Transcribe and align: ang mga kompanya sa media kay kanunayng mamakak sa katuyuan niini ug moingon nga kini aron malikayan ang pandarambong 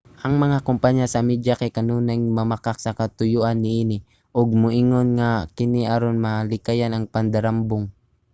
ang 0.25 0.33
mga 0.43 0.57
kompanya 0.67 1.05
sa 1.09 1.19
media 1.29 1.53
kay 1.61 1.71
kanunayng 1.77 2.23
mamakak 2.37 2.77
sa 2.81 2.95
katuyuan 2.99 3.57
niini 3.63 3.97
ug 4.39 4.47
moingon 4.61 5.09
nga 5.17 5.31
kini 5.55 5.81
aron 5.93 6.17
malikayan 6.25 6.93
ang 6.93 7.05
pandarambong 7.13 7.85